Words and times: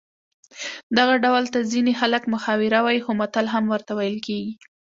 دغه 0.97 1.15
ډول 1.25 1.45
ته 1.53 1.59
ځینې 1.71 1.93
خلک 2.01 2.23
محاوره 2.33 2.79
وايي 2.85 3.01
خو 3.05 3.11
متل 3.19 3.45
هم 3.53 3.65
ورته 3.73 3.91
ویل 3.95 4.17
کېږي 4.27 4.53